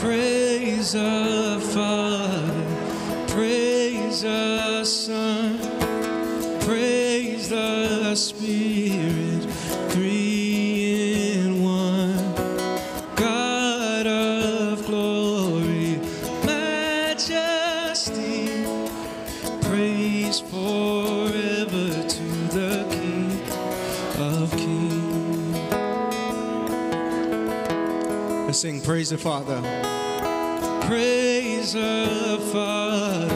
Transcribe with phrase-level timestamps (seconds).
[0.00, 2.64] Praise the Father,
[3.26, 5.58] praise the Son,
[6.60, 6.97] praise
[28.88, 29.60] Praise the Father.
[30.86, 33.28] Praise the Father,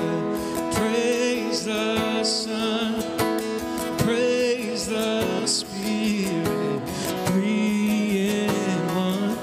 [0.72, 3.02] praise the Son,
[3.98, 6.88] praise the Spirit,
[7.26, 9.36] three in one.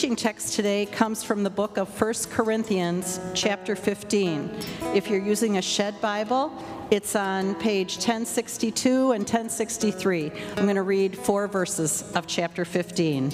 [0.00, 4.50] teaching text today comes from the book of 1 Corinthians, chapter 15.
[4.94, 6.50] If you're using a Shed Bible,
[6.90, 10.32] it's on page 1062 and 1063.
[10.56, 13.30] I'm going to read four verses of chapter 15.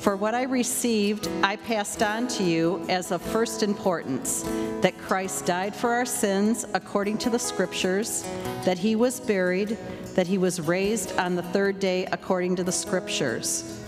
[0.00, 4.44] For what I received, I passed on to you as of first importance
[4.80, 8.22] that Christ died for our sins according to the Scriptures,
[8.64, 9.76] that he was buried,
[10.14, 13.78] that he was raised on the third day according to the Scriptures.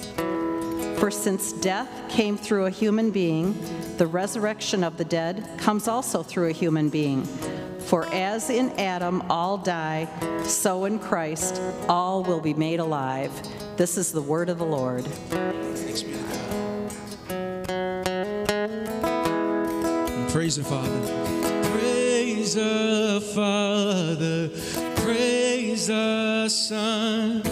[1.05, 3.55] For since death came through a human being,
[3.99, 7.27] the resurrection of the dead comes also through a human being.
[7.79, 10.09] For as in Adam all die,
[10.45, 13.31] so in Christ all will be made alive.
[13.77, 15.05] This is the word of the Lord.
[20.31, 21.69] Praise the Father.
[21.71, 24.49] Praise the Father.
[25.03, 27.43] Praise the Son.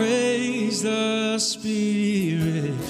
[0.00, 2.89] Praise the Spirit.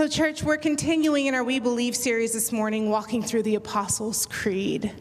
[0.00, 4.24] So, church, we're continuing in our We Believe series this morning, walking through the Apostles'
[4.24, 4.94] Creed,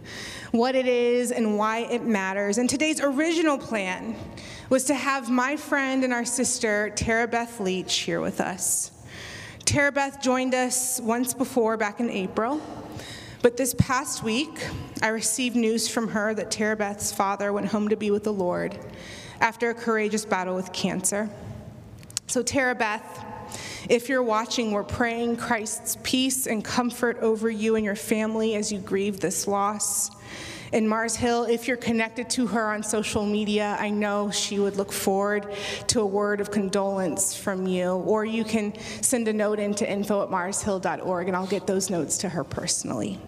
[0.52, 2.58] what it is and why it matters.
[2.58, 4.18] And today's original plan
[4.70, 8.92] was to have my friend and our sister, Tara Beth Leach, here with us.
[9.64, 12.62] Tara Beth joined us once before back in April,
[13.42, 14.68] but this past week,
[15.02, 18.34] I received news from her that Tara Beth's father went home to be with the
[18.34, 18.78] Lord
[19.40, 21.30] after a courageous battle with cancer.
[22.28, 23.28] So, Tara Beth,
[23.90, 28.72] if you're watching, we're praying Christ's peace and comfort over you and your family as
[28.72, 30.12] you grieve this loss.
[30.72, 34.76] In Mars Hill, if you're connected to her on social media, I know she would
[34.76, 35.52] look forward
[35.88, 37.94] to a word of condolence from you.
[37.94, 42.20] Or you can send a note into info at marshill.org and I'll get those notes
[42.20, 43.20] to her personally.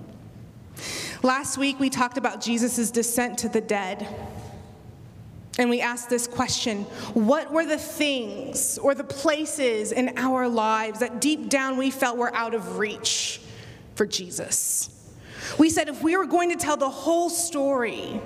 [1.24, 4.08] Last week, we talked about Jesus' descent to the dead.
[5.60, 11.00] And we asked this question What were the things or the places in our lives
[11.00, 13.42] that deep down we felt were out of reach
[13.96, 14.90] for Jesus?
[15.58, 18.22] We said if we were going to tell the whole story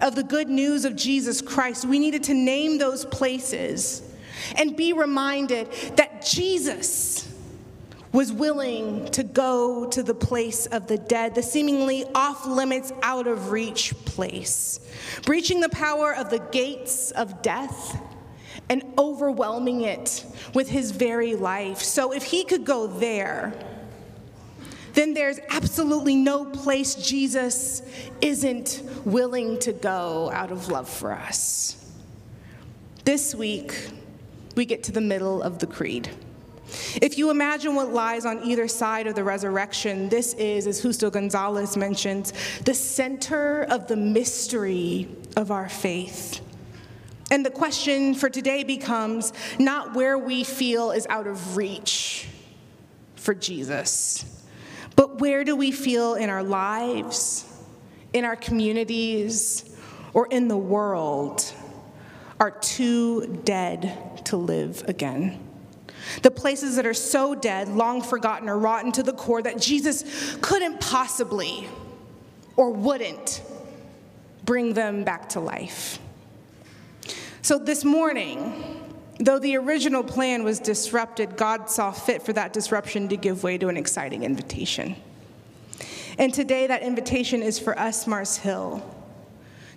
[0.00, 4.02] of the good news of Jesus Christ, we needed to name those places
[4.56, 7.29] and be reminded that Jesus
[8.12, 13.26] was willing to go to the place of the dead, the seemingly off limits, out
[13.26, 14.80] of reach place,
[15.24, 18.00] breaching the power of the gates of death
[18.68, 21.78] and overwhelming it with his very life.
[21.78, 23.52] So if he could go there,
[24.94, 27.82] then there's absolutely no place Jesus
[28.20, 31.76] isn't willing to go out of love for us.
[33.04, 33.88] This week,
[34.56, 36.10] we get to the middle of the creed.
[37.00, 41.10] If you imagine what lies on either side of the resurrection, this is, as Justo
[41.10, 42.32] Gonzalez mentions,
[42.64, 46.40] the center of the mystery of our faith.
[47.30, 52.26] And the question for today becomes not where we feel is out of reach
[53.14, 54.24] for Jesus,
[54.96, 57.46] but where do we feel in our lives,
[58.12, 59.76] in our communities,
[60.12, 61.52] or in the world
[62.40, 65.49] are too dead to live again?
[66.22, 70.36] The places that are so dead, long forgotten, or rotten to the core that Jesus
[70.40, 71.68] couldn't possibly
[72.56, 73.42] or wouldn't
[74.44, 75.98] bring them back to life.
[77.42, 78.84] So this morning,
[79.18, 83.58] though the original plan was disrupted, God saw fit for that disruption to give way
[83.58, 84.96] to an exciting invitation.
[86.18, 88.84] And today, that invitation is for us, Mars Hill,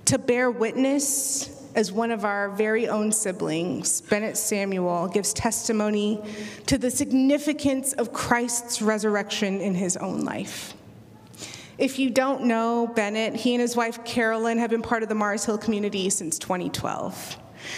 [0.05, 6.21] to bear witness as one of our very own siblings, Bennett Samuel, gives testimony
[6.67, 10.73] to the significance of Christ's resurrection in his own life.
[11.77, 15.15] If you don't know Bennett, he and his wife Carolyn have been part of the
[15.15, 17.37] Mars Hill community since 2012.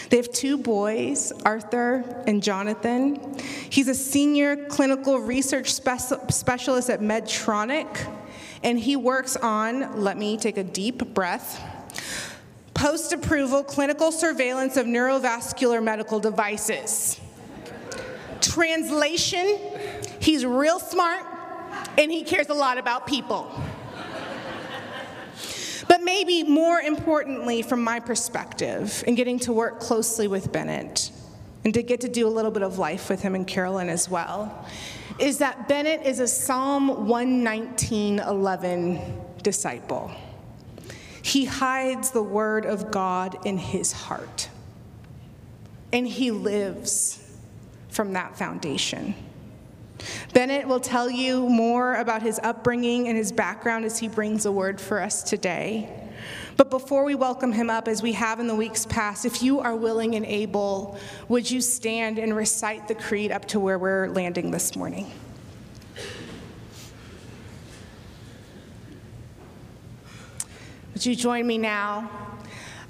[0.09, 3.37] They have two boys, Arthur and Jonathan.
[3.69, 8.13] He's a senior clinical research speci- specialist at Medtronic,
[8.63, 11.61] and he works on, let me take a deep breath,
[12.75, 17.19] post approval clinical surveillance of neurovascular medical devices.
[18.41, 19.57] Translation,
[20.19, 21.25] he's real smart
[21.97, 23.49] and he cares a lot about people.
[25.87, 31.11] But maybe more importantly, from my perspective, in getting to work closely with Bennett
[31.63, 34.09] and to get to do a little bit of life with him and Carolyn as
[34.09, 34.67] well,
[35.19, 38.99] is that Bennett is a Psalm 119:11
[39.43, 40.11] disciple.
[41.25, 44.47] He hides the word of God in his heart,
[45.91, 47.19] and he lives
[47.89, 49.15] from that foundation.
[50.35, 54.51] Bennett will tell you more about his upbringing and his background as he brings a
[54.51, 55.89] word for us today.
[56.57, 59.61] But before we welcome him up, as we have in the weeks past, if you
[59.61, 60.95] are willing and able,
[61.27, 65.11] would you stand and recite the creed up to where we're landing this morning?
[70.95, 72.09] Would you join me now?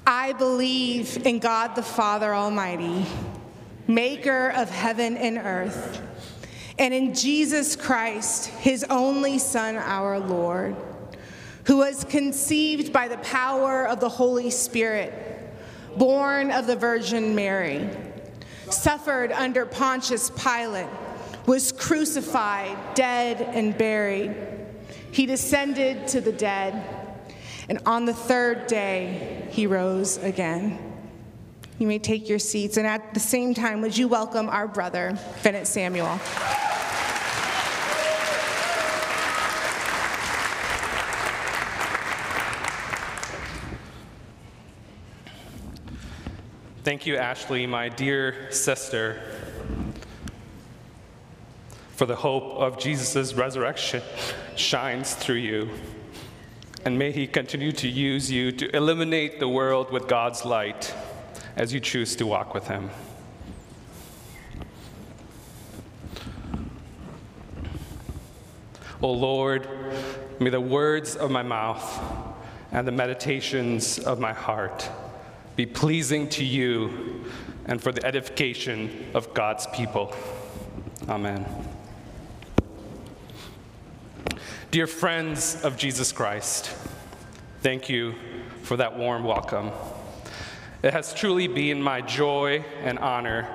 [0.06, 3.04] I believe in God the Father Almighty,
[3.88, 6.00] maker of heaven and earth,
[6.78, 10.76] and in Jesus Christ, his only Son, our Lord,
[11.64, 15.12] who was conceived by the power of the Holy Spirit,
[15.96, 17.90] born of the Virgin Mary,
[18.70, 20.86] suffered under Pontius Pilate,
[21.46, 24.32] was crucified, dead, and buried.
[25.10, 27.05] He descended to the dead
[27.68, 30.78] and on the third day, he rose again.
[31.78, 32.76] You may take your seats.
[32.76, 36.18] And at the same time, would you welcome our brother, Bennett Samuel?
[46.82, 49.20] Thank you, Ashley, my dear sister,
[51.96, 54.02] for the hope of Jesus' resurrection
[54.54, 55.68] shines through you.
[56.86, 60.94] And may He continue to use you to illuminate the world with God's light
[61.56, 62.90] as you choose to walk with Him.
[69.02, 69.68] O Lord,
[70.38, 72.00] may the words of my mouth
[72.70, 74.88] and the meditations of my heart
[75.56, 77.24] be pleasing to you
[77.64, 80.14] and for the edification of God's people.
[81.08, 81.65] Amen.
[84.76, 86.70] Dear friends of Jesus Christ,
[87.62, 88.14] thank you
[88.62, 89.70] for that warm welcome.
[90.82, 93.48] It has truly been my joy and honor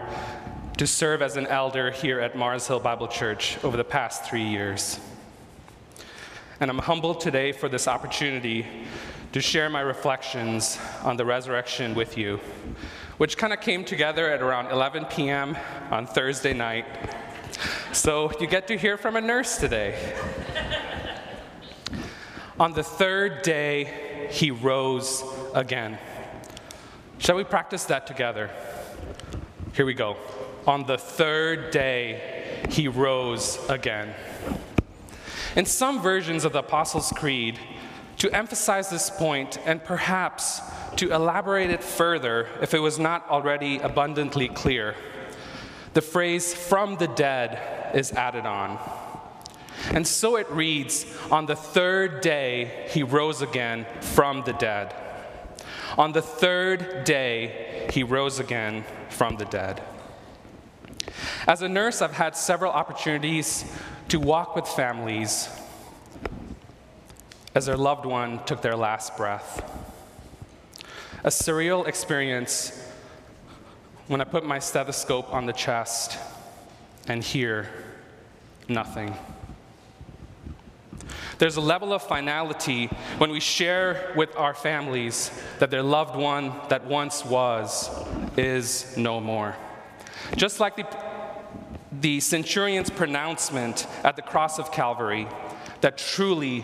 [0.77, 4.41] to serve as an elder here at Mars Hill Bible Church over the past three
[4.41, 4.99] years.
[6.59, 8.65] And I'm humbled today for this opportunity
[9.31, 12.39] to share my reflections on the resurrection with you,
[13.19, 15.55] which kind of came together at around 11 p.m.
[15.91, 16.87] on Thursday night.
[17.93, 20.15] So you get to hear from a nurse today.
[22.61, 25.23] On the third day, he rose
[25.55, 25.97] again.
[27.17, 28.51] Shall we practice that together?
[29.73, 30.15] Here we go.
[30.67, 34.13] On the third day, he rose again.
[35.55, 37.59] In some versions of the Apostles' Creed,
[38.19, 40.61] to emphasize this point and perhaps
[40.97, 44.93] to elaborate it further if it was not already abundantly clear,
[45.95, 48.77] the phrase from the dead is added on.
[49.89, 54.93] And so it reads On the third day, he rose again from the dead.
[55.97, 59.81] On the third day, he rose again from the dead.
[61.47, 63.65] As a nurse, I've had several opportunities
[64.09, 65.49] to walk with families
[67.53, 69.61] as their loved one took their last breath.
[71.23, 72.89] A surreal experience
[74.07, 76.17] when I put my stethoscope on the chest
[77.07, 77.69] and hear
[78.67, 79.15] nothing.
[81.41, 82.85] There's a level of finality
[83.17, 87.89] when we share with our families that their loved one that once was
[88.37, 89.55] is no more.
[90.35, 90.85] Just like the,
[91.99, 95.27] the centurion's pronouncement at the cross of Calvary
[95.81, 96.63] that truly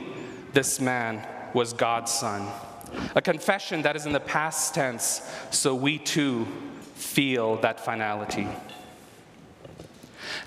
[0.54, 2.48] this man was God's son.
[3.16, 6.46] A confession that is in the past tense, so we too
[6.94, 8.48] feel that finality.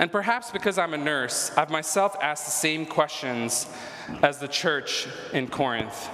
[0.00, 3.66] And perhaps because I'm a nurse, I've myself asked the same questions
[4.23, 6.09] as the church in Corinth.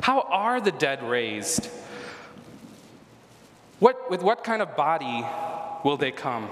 [0.00, 1.68] How are the dead raised?
[3.80, 5.26] What, with what kind of body
[5.84, 6.48] will they come?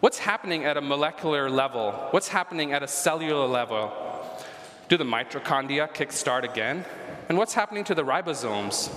[0.00, 1.92] What's happening at a molecular level?
[2.10, 3.92] What's happening at a cellular level?
[4.88, 6.84] Do the mitochondria kickstart again?
[7.28, 8.92] And what's happening to the ribosomes?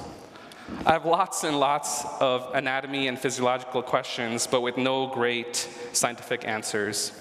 [0.85, 6.45] I have lots and lots of anatomy and physiological questions, but with no great scientific
[6.45, 7.11] answers.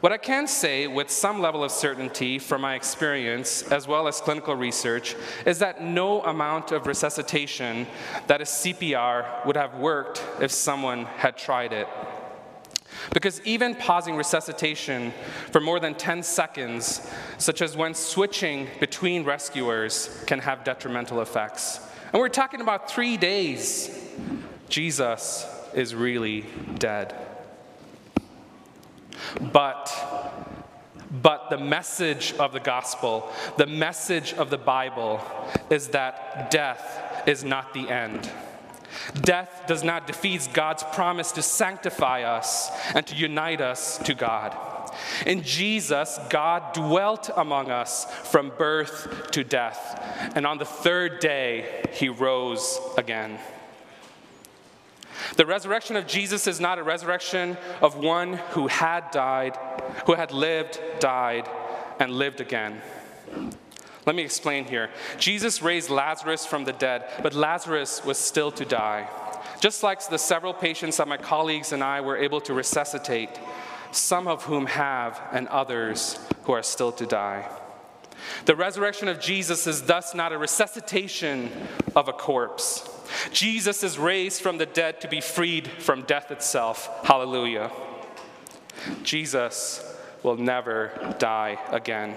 [0.00, 4.20] What I can say with some level of certainty from my experience, as well as
[4.20, 5.14] clinical research,
[5.44, 7.86] is that no amount of resuscitation
[8.26, 11.86] that is CPR would have worked if someone had tried it.
[13.12, 15.12] Because even pausing resuscitation
[15.52, 21.80] for more than 10 seconds, such as when switching between rescuers, can have detrimental effects.
[22.12, 23.96] And we're talking about three days.
[24.68, 26.44] Jesus is really
[26.78, 27.14] dead.
[29.52, 29.92] But,
[31.10, 35.20] but the message of the gospel, the message of the Bible
[35.70, 38.28] is that death is not the end.
[39.14, 44.56] Death does not defeat God's promise to sanctify us and to unite us to God.
[45.26, 51.84] In Jesus, God dwelt among us from birth to death, and on the third day,
[51.92, 53.38] he rose again.
[55.36, 59.56] The resurrection of Jesus is not a resurrection of one who had died,
[60.06, 61.48] who had lived, died,
[61.98, 62.80] and lived again.
[64.06, 64.90] Let me explain here.
[65.18, 69.08] Jesus raised Lazarus from the dead, but Lazarus was still to die.
[69.60, 73.28] Just like the several patients that my colleagues and I were able to resuscitate,
[73.92, 77.48] some of whom have, and others who are still to die.
[78.44, 81.50] The resurrection of Jesus is thus not a resuscitation
[81.96, 82.88] of a corpse.
[83.32, 86.88] Jesus is raised from the dead to be freed from death itself.
[87.04, 87.70] Hallelujah.
[89.02, 89.84] Jesus
[90.22, 92.16] will never die again.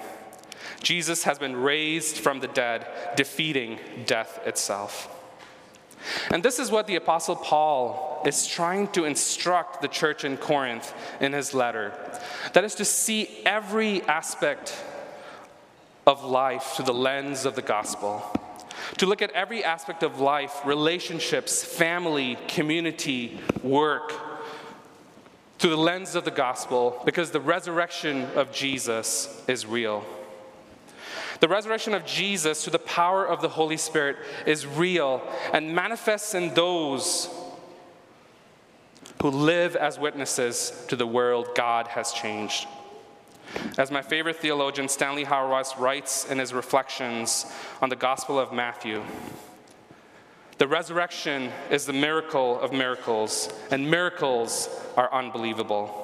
[0.81, 5.09] Jesus has been raised from the dead, defeating death itself.
[6.31, 10.93] And this is what the Apostle Paul is trying to instruct the church in Corinth
[11.19, 11.93] in his letter.
[12.53, 14.75] That is to see every aspect
[16.05, 18.23] of life through the lens of the gospel.
[18.97, 24.13] To look at every aspect of life relationships, family, community, work
[25.59, 30.03] through the lens of the gospel because the resurrection of Jesus is real.
[31.39, 35.21] The resurrection of Jesus through the power of the Holy Spirit is real
[35.51, 37.29] and manifests in those
[39.21, 42.67] who live as witnesses to the world God has changed.
[43.77, 47.45] As my favorite theologian Stanley Hauerwas writes in his reflections
[47.81, 49.03] on the Gospel of Matthew,
[50.57, 56.02] the resurrection is the miracle of miracles, and miracles are unbelievable.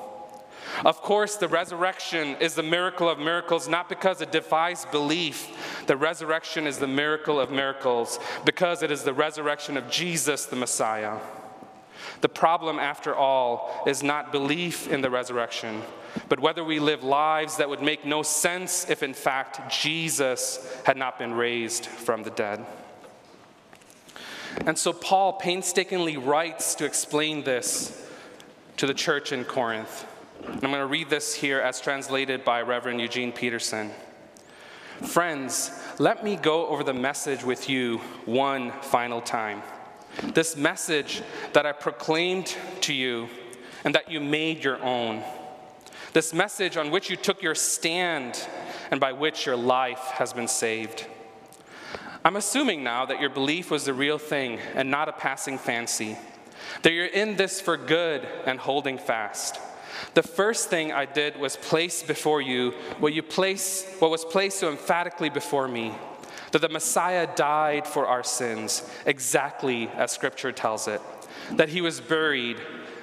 [0.85, 5.83] Of course, the resurrection is the miracle of miracles, not because it defies belief.
[5.87, 10.55] The resurrection is the miracle of miracles because it is the resurrection of Jesus, the
[10.55, 11.17] Messiah.
[12.21, 15.81] The problem, after all, is not belief in the resurrection,
[16.27, 20.97] but whether we live lives that would make no sense if, in fact, Jesus had
[20.97, 22.65] not been raised from the dead.
[24.65, 28.05] And so, Paul painstakingly writes to explain this
[28.77, 30.05] to the church in Corinth.
[30.45, 33.91] I'm going to read this here as translated by Reverend Eugene Peterson.
[35.01, 39.61] Friends, let me go over the message with you one final time.
[40.33, 41.21] This message
[41.53, 43.27] that I proclaimed to you
[43.83, 45.23] and that you made your own.
[46.13, 48.47] This message on which you took your stand
[48.91, 51.05] and by which your life has been saved.
[52.23, 56.17] I'm assuming now that your belief was the real thing and not a passing fancy,
[56.83, 59.59] that you're in this for good and holding fast.
[60.13, 64.59] The first thing I did was place before you what, you place, what was placed
[64.59, 65.93] so emphatically before me
[66.51, 71.01] that the Messiah died for our sins, exactly as Scripture tells it,
[71.51, 72.57] that he was buried,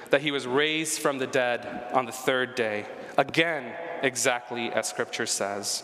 [0.09, 2.85] that he was raised from the dead on the third day,
[3.17, 5.83] again, exactly as Scripture says.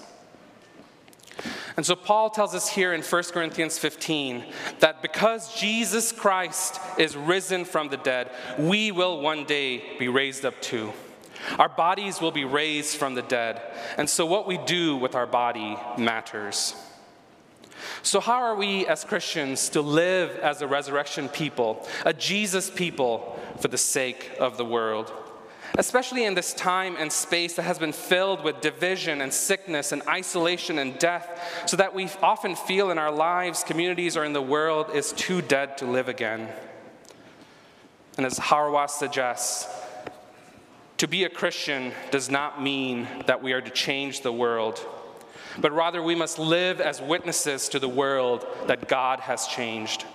[1.75, 4.45] And so Paul tells us here in 1 Corinthians 15
[4.79, 10.45] that because Jesus Christ is risen from the dead, we will one day be raised
[10.45, 10.93] up too.
[11.57, 13.61] Our bodies will be raised from the dead.
[13.97, 16.75] And so what we do with our body matters.
[18.01, 23.39] So, how are we as Christians to live as a resurrection people, a Jesus people,
[23.59, 25.11] for the sake of the world?
[25.75, 30.03] Especially in this time and space that has been filled with division and sickness and
[30.07, 34.41] isolation and death, so that we often feel in our lives, communities, or in the
[34.41, 36.47] world is too dead to live again.
[38.17, 39.67] And as Hauerwas suggests,
[40.97, 44.79] to be a Christian does not mean that we are to change the world.
[45.59, 50.05] but rather we must live as witnesses to the world that God has changed.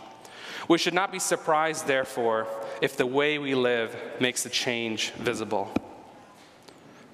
[0.66, 2.48] We should not be surprised, therefore,
[2.82, 5.70] if the way we live makes the change visible.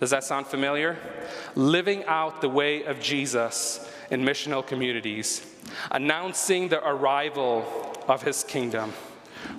[0.01, 0.97] Does that sound familiar?
[1.55, 5.47] Living out the way of Jesus in missional communities,
[5.91, 7.65] announcing the arrival
[8.09, 8.93] of his kingdom,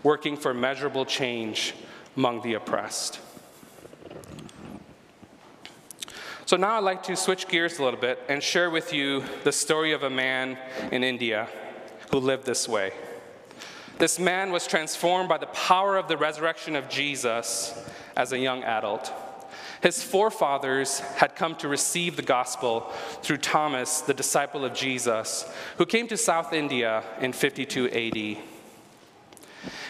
[0.03, 1.73] working for measurable change
[2.15, 3.19] among the oppressed.
[6.45, 9.51] So now I'd like to switch gears a little bit and share with you the
[9.51, 10.59] story of a man
[10.91, 11.47] in India
[12.11, 12.91] who lived this way.
[13.97, 17.73] This man was transformed by the power of the resurrection of Jesus
[18.17, 19.13] as a young adult.
[19.81, 25.85] His forefathers had come to receive the gospel through Thomas, the disciple of Jesus, who
[25.85, 28.17] came to South India in 52 AD.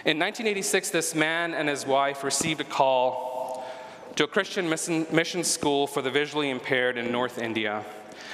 [0.06, 3.66] In 1986, this man and his wife received a call
[4.16, 7.84] to a Christian mission school for the visually impaired in North India,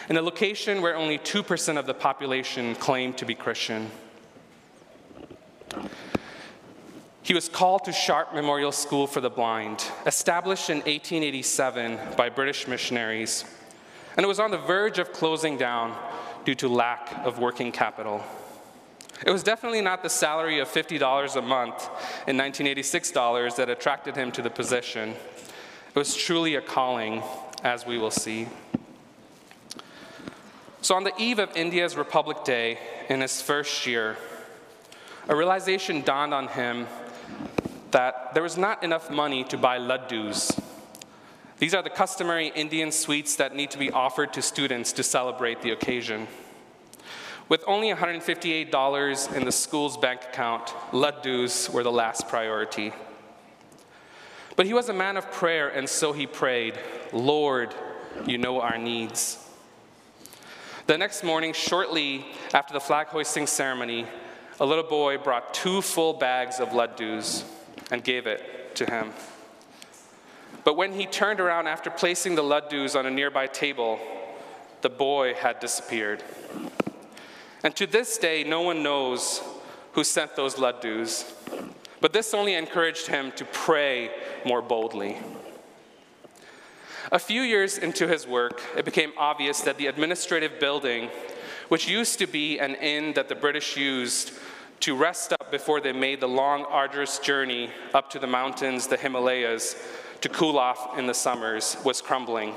[0.10, 3.90] in a location where only 2% of the population claimed to be Christian.
[7.24, 12.68] He was called to Sharp Memorial School for the Blind, established in 1887 by British
[12.68, 13.46] missionaries,
[14.18, 15.96] and it was on the verge of closing down
[16.46, 18.24] due to lack of working capital.
[19.26, 21.00] It was definitely not the salary of $50
[21.36, 21.84] a month
[22.28, 25.10] in 1986 dollars that attracted him to the position.
[25.10, 27.22] It was truly a calling,
[27.64, 28.48] as we will see.
[30.82, 34.18] So, on the eve of India's Republic Day in his first year,
[35.28, 36.88] a realization dawned on him
[37.92, 40.60] that there was not enough money to buy laddus.
[41.60, 45.62] These are the customary Indian sweets that need to be offered to students to celebrate
[45.62, 46.28] the occasion.
[47.50, 52.94] With only $158 in the school's bank account, laddus were the last priority.
[54.56, 56.80] But he was a man of prayer, and so he prayed,
[57.14, 57.76] Lord,
[58.26, 59.38] you know our needs.
[60.88, 64.08] The next morning, shortly after the flag hoisting ceremony,
[64.62, 67.44] a little boy brought two full bags of laddus
[67.90, 69.12] and gave it to him.
[70.64, 74.00] But when he turned around after placing the laddus on a nearby table,
[74.82, 76.24] the boy had disappeared.
[77.64, 79.42] And to this day, no one knows
[79.94, 81.26] who sent those laddus.
[82.00, 84.12] But this only encouraged him to pray
[84.46, 85.18] more boldly.
[87.12, 91.10] A few years into his work, it became obvious that the administrative building,
[91.72, 94.34] which used to be an inn that the British used
[94.82, 98.98] to rest up before they made the long, arduous journey up to the mountains, the
[98.98, 99.82] Himalayas,
[100.20, 102.56] to cool off in the summers, was crumbling.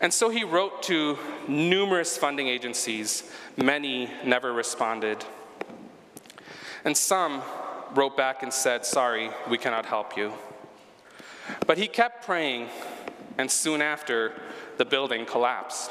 [0.00, 3.30] And so he wrote to numerous funding agencies.
[3.58, 5.22] Many never responded.
[6.86, 7.42] And some
[7.94, 10.32] wrote back and said, Sorry, we cannot help you.
[11.66, 12.70] But he kept praying,
[13.36, 14.32] and soon after,
[14.78, 15.90] the building collapsed.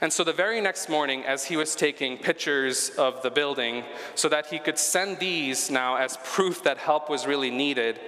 [0.00, 3.82] And so the very next morning, as he was taking pictures of the building
[4.14, 7.98] so that he could send these now as proof that help was really needed,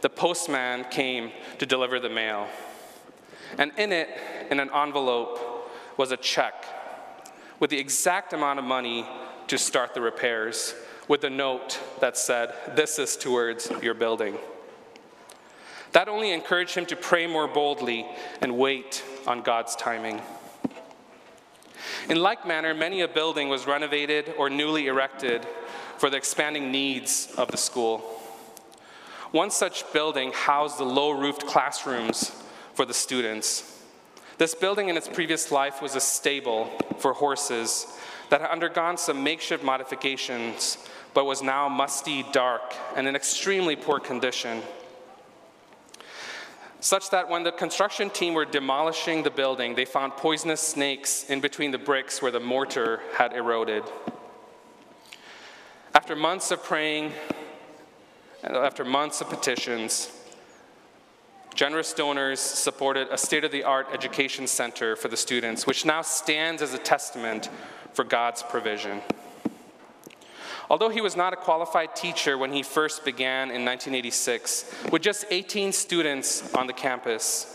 [0.00, 2.48] the postman came to deliver the mail.
[3.56, 4.08] And in it,
[4.50, 6.64] in an envelope, was a check
[7.60, 9.06] with the exact amount of money
[9.48, 10.74] to start the repairs,
[11.08, 14.36] with a note that said, This is towards your building.
[15.92, 18.06] That only encouraged him to pray more boldly
[18.40, 20.20] and wait on God's timing.
[22.08, 25.46] In like manner, many a building was renovated or newly erected
[25.98, 27.98] for the expanding needs of the school.
[29.30, 32.32] One such building housed the low roofed classrooms
[32.74, 33.82] for the students.
[34.38, 37.86] This building in its previous life was a stable for horses
[38.30, 40.78] that had undergone some makeshift modifications
[41.14, 44.62] but was now musty, dark, and in extremely poor condition
[46.80, 51.40] such that when the construction team were demolishing the building, they found poisonous snakes in
[51.40, 53.82] between the bricks where the mortar had eroded.
[55.94, 57.12] After months of praying,
[58.44, 60.12] and after months of petitions,
[61.54, 66.02] generous donors supported a state of the art education center for the students, which now
[66.02, 67.50] stands as a testament
[67.92, 69.02] for God's provision.
[70.70, 75.24] Although he was not a qualified teacher when he first began in 1986, with just
[75.30, 77.54] 18 students on the campus,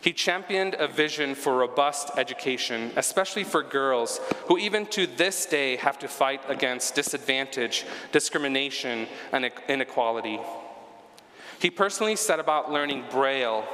[0.00, 5.74] he championed a vision for robust education, especially for girls who, even to this day,
[5.76, 10.38] have to fight against disadvantage, discrimination, and inequality.
[11.58, 13.64] He personally set about learning Braille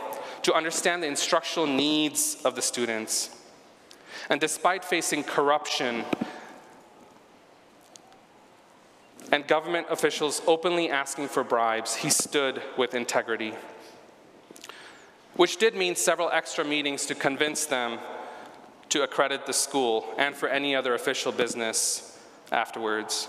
[0.43, 3.37] to understand the instructional needs of the students.
[4.31, 6.05] And despite facing corruption
[9.33, 13.55] and government officials openly asking for bribes, he stood with integrity.
[15.35, 17.99] which did mean several extra meetings to convince them
[18.91, 22.19] to accredit the school and for any other official business
[22.51, 23.29] afterwards.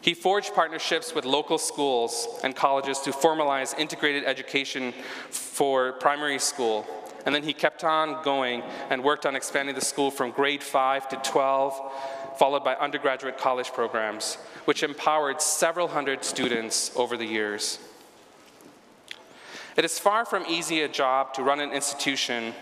[0.00, 4.94] He forged partnerships with local schools and colleges to formalize integrated education
[5.30, 6.86] for primary school.
[7.26, 11.08] And then he kept on going and worked on expanding the school from grade 5
[11.10, 11.92] to 12,
[12.38, 17.78] followed by undergraduate college programs, which empowered several hundred students over the years.
[19.76, 22.54] It is far from easy a job to run an institution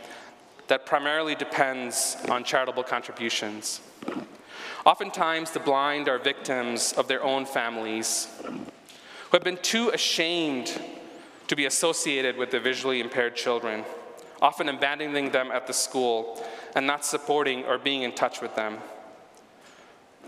[0.68, 3.80] that primarily depends on charitable contributions.
[4.84, 10.80] Oftentimes, the blind are victims of their own families who have been too ashamed
[11.48, 13.84] to be associated with the visually impaired children,
[14.40, 18.78] often abandoning them at the school and not supporting or being in touch with them.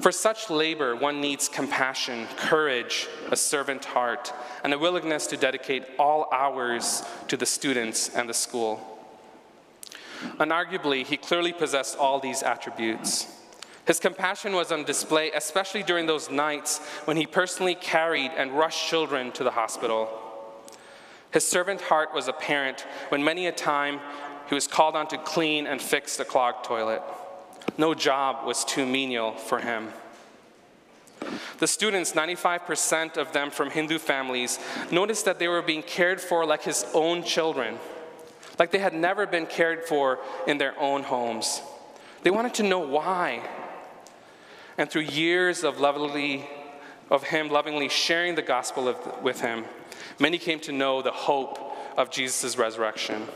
[0.01, 4.33] For such labor, one needs compassion, courage, a servant heart,
[4.64, 8.99] and a willingness to dedicate all hours to the students and the school.
[10.38, 13.27] Unarguably, he clearly possessed all these attributes.
[13.87, 18.87] His compassion was on display, especially during those nights when he personally carried and rushed
[18.88, 20.09] children to the hospital.
[21.31, 24.01] His servant heart was apparent when many a time
[24.49, 27.03] he was called on to clean and fix the clogged toilet.
[27.79, 29.93] No job was too menial for him.
[31.59, 34.59] The students, 95% of them from Hindu families,
[34.90, 37.79] noticed that they were being cared for like his own children,
[38.59, 41.61] like they had never been cared for in their own homes.
[42.23, 43.47] They wanted to know why.
[44.79, 46.49] And through years of lovingly,
[47.11, 49.64] of him lovingly sharing the gospel of, with him,
[50.20, 51.59] many came to know the hope
[51.96, 53.26] of Jesus' resurrection.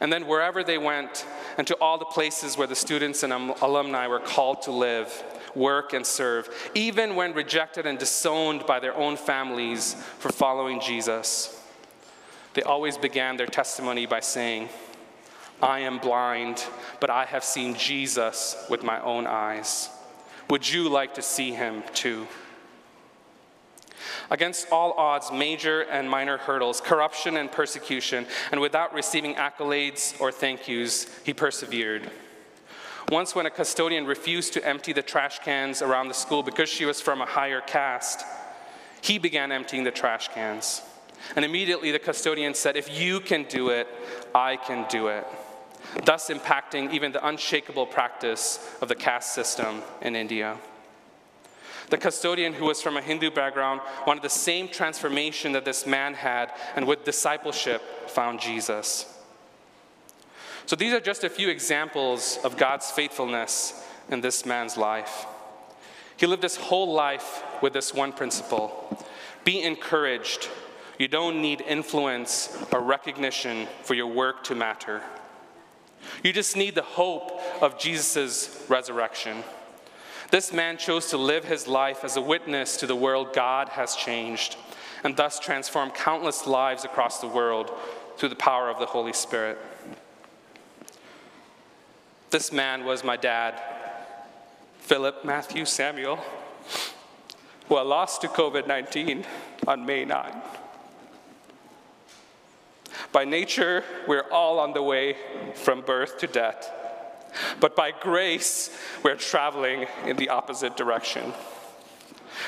[0.00, 1.26] And then wherever they went,
[1.58, 5.22] and to all the places where the students and alumni were called to live,
[5.54, 11.60] work, and serve, even when rejected and disowned by their own families for following Jesus.
[12.54, 14.70] They always began their testimony by saying,
[15.62, 16.64] I am blind,
[16.98, 19.88] but I have seen Jesus with my own eyes.
[20.50, 22.26] Would you like to see him too?
[24.30, 30.32] Against all odds, major and minor hurdles, corruption and persecution, and without receiving accolades or
[30.32, 32.10] thank yous, he persevered.
[33.10, 36.84] Once, when a custodian refused to empty the trash cans around the school because she
[36.84, 38.24] was from a higher caste,
[39.00, 40.82] he began emptying the trash cans.
[41.36, 43.88] And immediately the custodian said, If you can do it,
[44.34, 45.26] I can do it.
[46.04, 50.56] Thus impacting even the unshakable practice of the caste system in India.
[51.92, 56.14] The custodian, who was from a Hindu background, wanted the same transformation that this man
[56.14, 59.14] had, and with discipleship, found Jesus.
[60.64, 65.26] So these are just a few examples of God's faithfulness in this man's life.
[66.16, 69.04] He lived his whole life with this one principle
[69.44, 70.48] be encouraged.
[70.98, 75.02] You don't need influence or recognition for your work to matter.
[76.24, 79.44] You just need the hope of Jesus' resurrection.
[80.32, 83.94] This man chose to live his life as a witness to the world God has
[83.94, 84.56] changed,
[85.04, 87.70] and thus transform countless lives across the world
[88.16, 89.58] through the power of the Holy Spirit.
[92.30, 93.60] This man was my dad,
[94.78, 96.18] Philip Matthew Samuel,
[97.68, 99.26] who I lost to COVID 19
[99.66, 100.32] on May 9.
[103.12, 105.14] By nature, we're all on the way
[105.56, 106.72] from birth to death.
[107.60, 108.70] But by grace,
[109.02, 111.32] we're traveling in the opposite direction.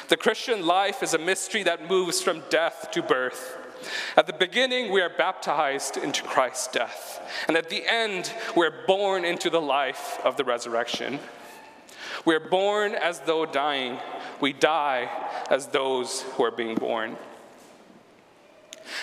[0.09, 3.59] The Christian life is a mystery that moves from death to birth.
[4.17, 7.21] At the beginning, we are baptized into Christ's death.
[7.49, 11.19] And at the end, we're born into the life of the resurrection.
[12.25, 13.99] We're born as though dying,
[14.41, 15.11] we die
[15.51, 17.17] as those who are being born.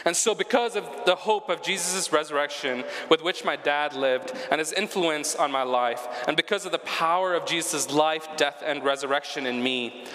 [0.05, 4.59] And so, because of the hope of Jesus' resurrection with which my dad lived and
[4.59, 8.83] his influence on my life, and because of the power of Jesus' life, death, and
[8.83, 10.05] resurrection in me,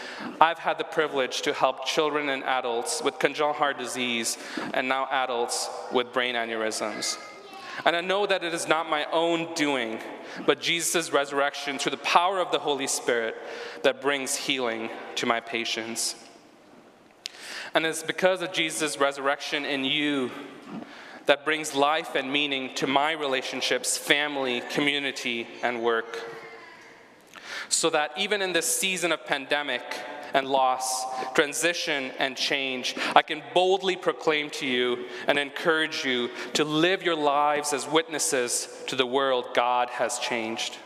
[0.40, 4.38] I've had the privilege to help children and adults with congenital heart disease
[4.74, 7.18] and now adults with brain aneurysms.
[7.84, 10.00] And I know that it is not my own doing,
[10.46, 13.36] but Jesus' resurrection through the power of the Holy Spirit
[13.82, 16.14] that brings healing to my patients.
[17.76, 20.30] And it's because of Jesus' resurrection in you
[21.26, 26.24] that brings life and meaning to my relationships, family, community, and work.
[27.68, 29.82] So that even in this season of pandemic
[30.32, 36.64] and loss, transition and change, I can boldly proclaim to you and encourage you to
[36.64, 40.78] live your lives as witnesses to the world God has changed.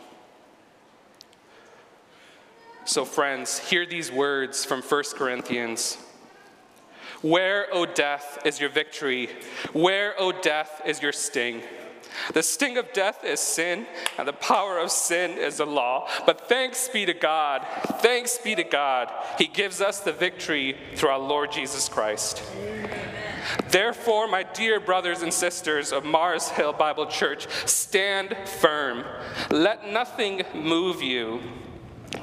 [2.83, 5.97] So, friends, hear these words from 1 Corinthians
[7.21, 9.29] Where, O death, is your victory?
[9.73, 11.61] Where, O death, is your sting?
[12.33, 13.85] The sting of death is sin,
[14.17, 16.09] and the power of sin is the law.
[16.25, 17.65] But thanks be to God,
[17.99, 22.43] thanks be to God, He gives us the victory through our Lord Jesus Christ.
[23.69, 29.03] Therefore, my dear brothers and sisters of Mars Hill Bible Church, stand firm.
[29.49, 31.41] Let nothing move you.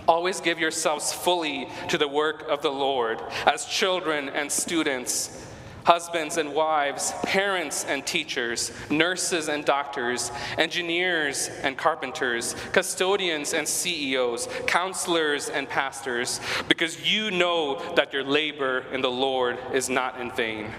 [0.07, 5.46] Always give yourselves fully to the work of the Lord as children and students,
[5.85, 14.48] husbands and wives, parents and teachers, nurses and doctors, engineers and carpenters, custodians and CEOs,
[14.66, 20.31] counselors and pastors, because you know that your labor in the Lord is not in
[20.31, 20.70] vain.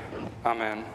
[0.45, 0.85] Amen.